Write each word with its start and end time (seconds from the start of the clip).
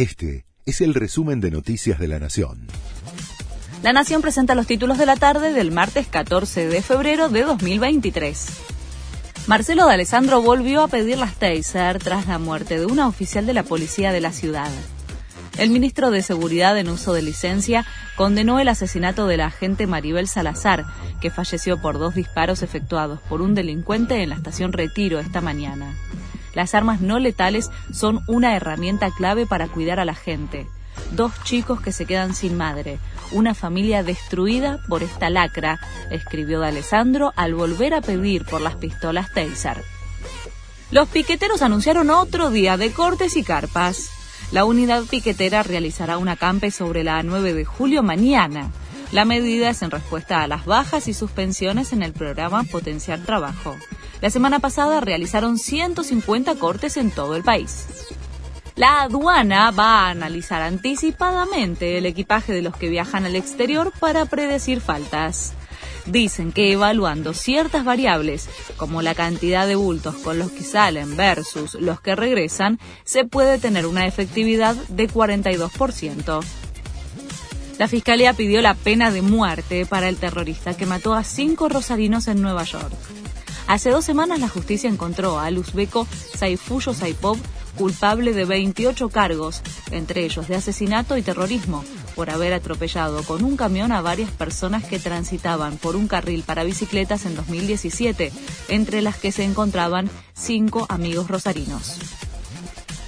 Este 0.00 0.46
es 0.64 0.80
el 0.80 0.94
resumen 0.94 1.42
de 1.42 1.50
Noticias 1.50 1.98
de 1.98 2.08
la 2.08 2.18
Nación. 2.18 2.68
La 3.82 3.92
Nación 3.92 4.22
presenta 4.22 4.54
los 4.54 4.66
títulos 4.66 4.96
de 4.96 5.04
la 5.04 5.16
tarde 5.16 5.52
del 5.52 5.72
martes 5.72 6.06
14 6.06 6.68
de 6.68 6.80
febrero 6.80 7.28
de 7.28 7.42
2023. 7.42 8.46
Marcelo 9.46 9.86
de 9.86 9.92
Alessandro 9.92 10.40
volvió 10.40 10.80
a 10.80 10.88
pedir 10.88 11.18
las 11.18 11.34
taser 11.34 11.98
tras 11.98 12.26
la 12.28 12.38
muerte 12.38 12.78
de 12.78 12.86
una 12.86 13.08
oficial 13.08 13.44
de 13.44 13.52
la 13.52 13.62
policía 13.62 14.10
de 14.10 14.22
la 14.22 14.32
ciudad. 14.32 14.70
El 15.58 15.68
ministro 15.68 16.10
de 16.10 16.22
Seguridad 16.22 16.78
en 16.78 16.88
uso 16.88 17.12
de 17.12 17.20
licencia 17.20 17.84
condenó 18.16 18.58
el 18.58 18.70
asesinato 18.70 19.26
de 19.26 19.36
la 19.36 19.48
agente 19.48 19.86
Maribel 19.86 20.28
Salazar, 20.28 20.86
que 21.20 21.28
falleció 21.28 21.78
por 21.78 21.98
dos 21.98 22.14
disparos 22.14 22.62
efectuados 22.62 23.20
por 23.28 23.42
un 23.42 23.54
delincuente 23.54 24.22
en 24.22 24.30
la 24.30 24.36
estación 24.36 24.72
Retiro 24.72 25.18
esta 25.18 25.42
mañana. 25.42 25.94
Las 26.54 26.74
armas 26.74 27.00
no 27.00 27.18
letales 27.18 27.70
son 27.92 28.20
una 28.26 28.56
herramienta 28.56 29.10
clave 29.10 29.46
para 29.46 29.68
cuidar 29.68 30.00
a 30.00 30.04
la 30.04 30.14
gente. 30.14 30.66
Dos 31.12 31.32
chicos 31.44 31.80
que 31.80 31.92
se 31.92 32.06
quedan 32.06 32.34
sin 32.34 32.56
madre, 32.56 32.98
una 33.32 33.54
familia 33.54 34.02
destruida 34.02 34.80
por 34.88 35.02
esta 35.02 35.30
lacra, 35.30 35.80
escribió 36.10 36.60
de 36.60 36.68
Alessandro 36.68 37.32
al 37.36 37.54
volver 37.54 37.94
a 37.94 38.00
pedir 38.00 38.44
por 38.44 38.60
las 38.60 38.76
pistolas 38.76 39.32
Taser. 39.32 39.82
Los 40.90 41.08
piqueteros 41.08 41.62
anunciaron 41.62 42.10
otro 42.10 42.50
día 42.50 42.76
de 42.76 42.92
cortes 42.92 43.36
y 43.36 43.44
carpas. 43.44 44.10
La 44.50 44.64
unidad 44.64 45.04
piquetera 45.04 45.62
realizará 45.62 46.18
un 46.18 46.28
acampe 46.28 46.72
sobre 46.72 47.04
la 47.04 47.22
9 47.22 47.54
de 47.54 47.64
julio 47.64 48.02
mañana. 48.02 48.70
La 49.12 49.24
medida 49.24 49.70
es 49.70 49.82
en 49.82 49.90
respuesta 49.90 50.42
a 50.42 50.48
las 50.48 50.64
bajas 50.66 51.06
y 51.06 51.14
suspensiones 51.14 51.92
en 51.92 52.02
el 52.02 52.12
programa 52.12 52.64
Potenciar 52.64 53.20
Trabajo. 53.20 53.76
La 54.20 54.28
semana 54.28 54.58
pasada 54.58 55.00
realizaron 55.00 55.58
150 55.58 56.54
cortes 56.56 56.96
en 56.96 57.10
todo 57.10 57.36
el 57.36 57.42
país. 57.42 57.86
La 58.76 59.02
aduana 59.02 59.70
va 59.70 60.06
a 60.06 60.10
analizar 60.10 60.62
anticipadamente 60.62 61.98
el 61.98 62.06
equipaje 62.06 62.52
de 62.52 62.62
los 62.62 62.76
que 62.76 62.88
viajan 62.88 63.24
al 63.24 63.36
exterior 63.36 63.92
para 63.98 64.26
predecir 64.26 64.80
faltas. 64.80 65.54
Dicen 66.06 66.52
que 66.52 66.72
evaluando 66.72 67.34
ciertas 67.34 67.84
variables, 67.84 68.48
como 68.76 69.02
la 69.02 69.14
cantidad 69.14 69.66
de 69.66 69.74
bultos 69.74 70.16
con 70.16 70.38
los 70.38 70.50
que 70.50 70.64
salen 70.64 71.16
versus 71.16 71.74
los 71.74 72.00
que 72.00 72.16
regresan, 72.16 72.78
se 73.04 73.24
puede 73.24 73.58
tener 73.58 73.86
una 73.86 74.06
efectividad 74.06 74.74
de 74.88 75.08
42%. 75.08 76.40
La 77.78 77.88
fiscalía 77.88 78.34
pidió 78.34 78.60
la 78.60 78.74
pena 78.74 79.10
de 79.10 79.22
muerte 79.22 79.86
para 79.86 80.08
el 80.08 80.16
terrorista 80.16 80.76
que 80.76 80.84
mató 80.86 81.14
a 81.14 81.24
cinco 81.24 81.68
rosarinos 81.68 82.28
en 82.28 82.42
Nueva 82.42 82.64
York. 82.64 82.92
Hace 83.70 83.90
dos 83.90 84.04
semanas 84.04 84.40
la 84.40 84.48
justicia 84.48 84.90
encontró 84.90 85.38
al 85.38 85.56
uzbeco 85.56 86.04
Saifuyo 86.36 86.92
Saipov 86.92 87.38
culpable 87.78 88.32
de 88.32 88.44
28 88.44 89.10
cargos, 89.10 89.62
entre 89.92 90.24
ellos 90.24 90.48
de 90.48 90.56
asesinato 90.56 91.16
y 91.16 91.22
terrorismo, 91.22 91.84
por 92.16 92.30
haber 92.30 92.52
atropellado 92.52 93.22
con 93.22 93.44
un 93.44 93.56
camión 93.56 93.92
a 93.92 94.00
varias 94.00 94.32
personas 94.32 94.82
que 94.82 94.98
transitaban 94.98 95.76
por 95.76 95.94
un 95.94 96.08
carril 96.08 96.42
para 96.42 96.64
bicicletas 96.64 97.26
en 97.26 97.36
2017, 97.36 98.32
entre 98.70 99.02
las 99.02 99.18
que 99.18 99.30
se 99.30 99.44
encontraban 99.44 100.10
cinco 100.34 100.86
amigos 100.88 101.28
rosarinos. 101.28 101.96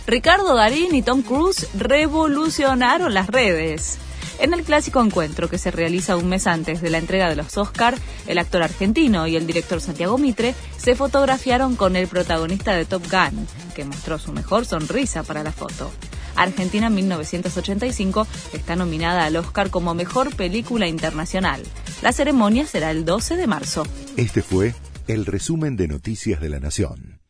Ricardo 0.06 0.54
Darín 0.54 0.94
y 0.94 1.02
Tom 1.02 1.22
Cruise 1.22 1.66
revolucionaron 1.74 3.14
las 3.14 3.26
redes. 3.26 3.98
En 4.38 4.54
el 4.54 4.62
clásico 4.64 5.00
encuentro 5.02 5.48
que 5.48 5.58
se 5.58 5.70
realiza 5.70 6.16
un 6.16 6.28
mes 6.28 6.46
antes 6.46 6.80
de 6.80 6.90
la 6.90 6.98
entrega 6.98 7.28
de 7.28 7.36
los 7.36 7.56
Oscar, 7.56 7.96
el 8.26 8.38
actor 8.38 8.62
argentino 8.62 9.26
y 9.26 9.36
el 9.36 9.46
director 9.46 9.80
Santiago 9.80 10.18
Mitre 10.18 10.54
se 10.76 10.94
fotografiaron 10.94 11.76
con 11.76 11.96
el 11.96 12.08
protagonista 12.08 12.74
de 12.74 12.84
Top 12.84 13.02
Gun, 13.10 13.46
que 13.74 13.84
mostró 13.84 14.18
su 14.18 14.32
mejor 14.32 14.64
sonrisa 14.64 15.22
para 15.22 15.42
la 15.42 15.52
foto. 15.52 15.90
Argentina 16.34 16.90
1985 16.90 18.26
está 18.52 18.74
nominada 18.76 19.24
al 19.24 19.36
Oscar 19.36 19.70
como 19.70 19.94
Mejor 19.94 20.34
Película 20.34 20.88
Internacional. 20.88 21.62
La 22.00 22.12
ceremonia 22.12 22.66
será 22.66 22.90
el 22.90 23.04
12 23.04 23.36
de 23.36 23.46
marzo. 23.46 23.84
Este 24.16 24.42
fue 24.42 24.74
el 25.08 25.26
resumen 25.26 25.76
de 25.76 25.88
Noticias 25.88 26.40
de 26.40 26.48
la 26.48 26.58
Nación. 26.58 27.21